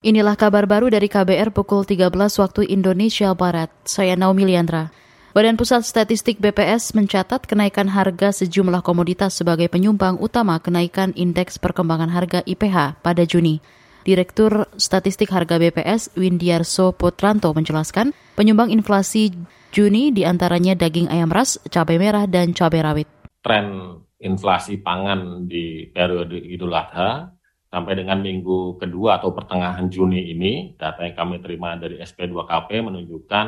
Inilah 0.00 0.32
kabar 0.32 0.64
baru 0.64 0.88
dari 0.88 1.12
KBR 1.12 1.52
pukul 1.52 1.84
13 1.84 2.08
waktu 2.16 2.64
Indonesia 2.72 3.36
Barat. 3.36 3.68
Saya 3.84 4.16
Naomi 4.16 4.48
Liandra. 4.48 4.88
Badan 5.36 5.60
Pusat 5.60 5.84
Statistik 5.84 6.40
BPS 6.40 6.96
mencatat 6.96 7.44
kenaikan 7.44 7.84
harga 7.84 8.32
sejumlah 8.32 8.80
komoditas 8.80 9.36
sebagai 9.36 9.68
penyumbang 9.68 10.16
utama 10.16 10.56
kenaikan 10.56 11.12
indeks 11.20 11.60
perkembangan 11.60 12.08
harga 12.08 12.40
IPH 12.48 13.04
pada 13.04 13.28
Juni. 13.28 13.60
Direktur 14.00 14.72
Statistik 14.80 15.28
Harga 15.36 15.60
BPS 15.60 16.16
Windiarso 16.16 16.96
Putranto 16.96 17.52
menjelaskan, 17.52 18.16
penyumbang 18.40 18.72
inflasi 18.72 19.36
Juni 19.68 20.16
di 20.16 20.24
antaranya 20.24 20.72
daging 20.80 21.12
ayam 21.12 21.28
ras, 21.28 21.60
cabai 21.68 22.00
merah, 22.00 22.24
dan 22.24 22.56
cabai 22.56 22.80
rawit. 22.80 23.08
Tren 23.44 24.00
inflasi 24.16 24.80
pangan 24.80 25.44
di 25.44 25.92
periode 25.92 26.40
Idul 26.40 26.72
Adha 26.72 27.36
sampai 27.70 28.02
dengan 28.02 28.18
minggu 28.18 28.82
kedua 28.82 29.22
atau 29.22 29.30
pertengahan 29.30 29.86
Juni 29.86 30.34
ini, 30.34 30.74
data 30.74 31.06
yang 31.06 31.14
kami 31.14 31.38
terima 31.38 31.78
dari 31.78 32.02
SP2KP 32.02 32.68
menunjukkan 32.82 33.46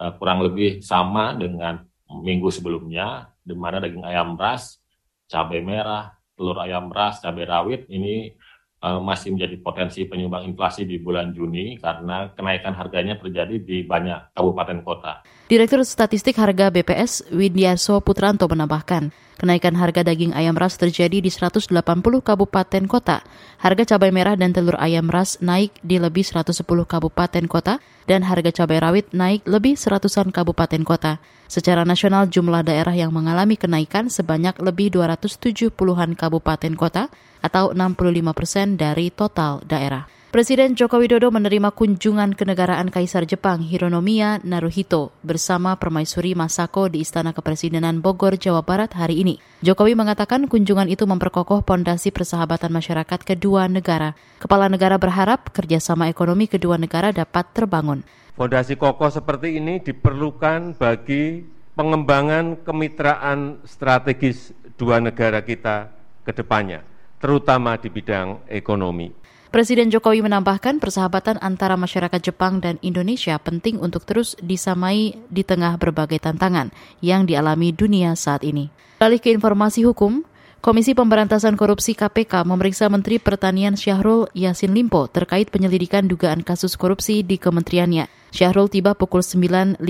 uh, 0.00 0.12
kurang 0.16 0.40
lebih 0.40 0.80
sama 0.80 1.36
dengan 1.36 1.84
minggu 2.08 2.48
sebelumnya, 2.48 3.28
di 3.44 3.52
mana 3.52 3.78
daging 3.84 4.08
ayam 4.08 4.40
ras, 4.40 4.80
cabai 5.28 5.60
merah, 5.60 6.16
telur 6.32 6.56
ayam 6.64 6.88
ras, 6.88 7.20
cabai 7.20 7.44
rawit 7.44 7.84
ini 7.92 8.32
uh, 8.80 9.00
masih 9.04 9.36
menjadi 9.36 9.56
potensi 9.60 10.04
penyumbang 10.08 10.48
inflasi 10.48 10.88
di 10.88 10.96
bulan 10.96 11.30
Juni 11.36 11.76
karena 11.76 12.32
kenaikan 12.32 12.72
harganya 12.72 13.20
terjadi 13.20 13.60
di 13.60 13.84
banyak 13.84 14.32
kabupaten 14.32 14.80
kota. 14.80 15.22
Direktur 15.46 15.84
Statistik 15.84 16.40
Harga 16.40 16.72
BPS 16.72 17.28
Widiaso 17.28 18.00
Putranto 18.00 18.48
menambahkan, 18.48 19.12
kenaikan 19.42 19.74
harga 19.74 20.06
daging 20.06 20.38
ayam 20.38 20.54
ras 20.54 20.78
terjadi 20.78 21.18
di 21.18 21.26
180 21.26 21.74
kabupaten 22.22 22.84
kota. 22.86 23.26
Harga 23.58 23.82
cabai 23.82 24.14
merah 24.14 24.38
dan 24.38 24.54
telur 24.54 24.78
ayam 24.78 25.10
ras 25.10 25.42
naik 25.42 25.74
di 25.82 25.98
lebih 25.98 26.22
110 26.22 26.62
kabupaten 26.62 27.44
kota 27.50 27.82
dan 28.06 28.22
harga 28.22 28.62
cabai 28.62 28.78
rawit 28.78 29.10
naik 29.10 29.42
lebih 29.42 29.74
seratusan 29.74 30.30
kabupaten 30.30 30.86
kota. 30.86 31.18
Secara 31.50 31.82
nasional 31.82 32.30
jumlah 32.30 32.62
daerah 32.62 32.94
yang 32.94 33.10
mengalami 33.10 33.58
kenaikan 33.58 34.06
sebanyak 34.06 34.54
lebih 34.62 34.94
270-an 34.94 36.14
kabupaten 36.14 36.72
kota 36.78 37.10
atau 37.42 37.74
65 37.74 38.38
persen 38.38 38.78
dari 38.78 39.10
total 39.10 39.58
daerah. 39.66 40.21
Presiden 40.32 40.72
Joko 40.80 40.96
Widodo 40.96 41.28
menerima 41.28 41.76
kunjungan 41.76 42.32
kenegaraan 42.32 42.88
Kaisar 42.88 43.28
Jepang 43.28 43.60
Hironomiya 43.60 44.40
Naruhito 44.40 45.12
bersama 45.20 45.76
Permaisuri 45.76 46.32
Masako 46.32 46.88
di 46.88 47.04
Istana 47.04 47.36
Kepresidenan 47.36 48.00
Bogor, 48.00 48.40
Jawa 48.40 48.64
Barat 48.64 48.96
hari 48.96 49.20
ini. 49.20 49.36
Jokowi 49.60 49.92
mengatakan 49.92 50.48
kunjungan 50.48 50.88
itu 50.88 51.04
memperkokoh 51.04 51.60
pondasi 51.60 52.08
persahabatan 52.08 52.72
masyarakat 52.72 53.20
kedua 53.28 53.68
negara. 53.68 54.16
Kepala 54.40 54.72
negara 54.72 54.96
berharap 54.96 55.52
kerjasama 55.52 56.08
ekonomi 56.08 56.48
kedua 56.48 56.80
negara 56.80 57.12
dapat 57.12 57.52
terbangun. 57.52 58.00
Fondasi 58.32 58.80
kokoh 58.80 59.12
seperti 59.12 59.60
ini 59.60 59.84
diperlukan 59.84 60.80
bagi 60.80 61.44
pengembangan 61.76 62.64
kemitraan 62.64 63.60
strategis 63.68 64.56
dua 64.80 64.96
negara 64.96 65.44
kita 65.44 65.92
ke 66.24 66.32
depannya, 66.32 66.80
terutama 67.20 67.76
di 67.76 67.92
bidang 67.92 68.48
ekonomi. 68.48 69.20
Presiden 69.52 69.92
Jokowi 69.92 70.24
menambahkan 70.24 70.80
persahabatan 70.80 71.36
antara 71.44 71.76
masyarakat 71.76 72.24
Jepang 72.24 72.64
dan 72.64 72.80
Indonesia 72.80 73.36
penting 73.36 73.76
untuk 73.84 74.08
terus 74.08 74.32
disamai 74.40 75.20
di 75.28 75.44
tengah 75.44 75.76
berbagai 75.76 76.24
tantangan 76.24 76.72
yang 77.04 77.28
dialami 77.28 77.68
dunia 77.68 78.16
saat 78.16 78.48
ini. 78.48 78.72
Beralih 78.96 79.20
ke 79.20 79.28
informasi 79.28 79.84
hukum, 79.84 80.24
Komisi 80.64 80.96
Pemberantasan 80.96 81.60
Korupsi 81.60 81.92
KPK 81.92 82.48
memeriksa 82.48 82.88
Menteri 82.88 83.20
Pertanian 83.20 83.76
Syahrul 83.76 84.24
Yasin 84.32 84.72
Limpo 84.72 85.04
terkait 85.12 85.52
penyelidikan 85.52 86.08
dugaan 86.08 86.40
kasus 86.40 86.80
korupsi 86.80 87.20
di 87.20 87.36
kementeriannya. 87.36 88.21
Syahrul 88.32 88.72
tiba 88.72 88.96
pukul 88.96 89.20
9.50 89.20 89.84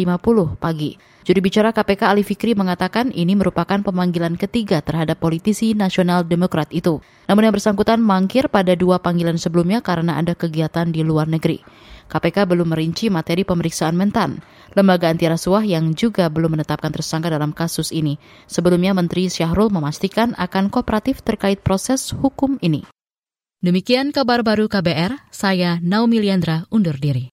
pagi. 0.58 0.98
Juru 1.22 1.38
bicara 1.38 1.70
KPK 1.70 2.10
Ali 2.10 2.26
Fikri 2.26 2.58
mengatakan 2.58 3.14
ini 3.14 3.38
merupakan 3.38 3.78
pemanggilan 3.78 4.34
ketiga 4.34 4.82
terhadap 4.82 5.22
politisi 5.22 5.78
nasional 5.78 6.26
Demokrat 6.26 6.74
itu. 6.74 6.98
Namun 7.30 7.46
yang 7.46 7.54
bersangkutan 7.54 8.02
mangkir 8.02 8.50
pada 8.50 8.74
dua 8.74 8.98
panggilan 8.98 9.38
sebelumnya 9.38 9.78
karena 9.78 10.18
ada 10.18 10.34
kegiatan 10.34 10.90
di 10.90 11.06
luar 11.06 11.30
negeri. 11.30 11.62
KPK 12.10 12.50
belum 12.50 12.74
merinci 12.74 13.14
materi 13.14 13.46
pemeriksaan 13.46 13.94
mentan, 13.94 14.42
lembaga 14.74 15.14
anti 15.14 15.30
rasuah 15.30 15.62
yang 15.62 15.94
juga 15.94 16.26
belum 16.26 16.58
menetapkan 16.58 16.90
tersangka 16.90 17.30
dalam 17.30 17.54
kasus 17.54 17.94
ini. 17.94 18.18
Sebelumnya 18.50 18.90
Menteri 18.90 19.30
Syahrul 19.30 19.70
memastikan 19.70 20.34
akan 20.34 20.74
kooperatif 20.74 21.22
terkait 21.22 21.62
proses 21.62 22.10
hukum 22.10 22.58
ini. 22.58 22.82
Demikian 23.62 24.10
kabar 24.10 24.42
baru 24.42 24.66
KBR, 24.66 25.30
saya 25.30 25.78
Naomi 25.78 26.18
Liandra 26.18 26.66
undur 26.74 26.98
diri. 26.98 27.30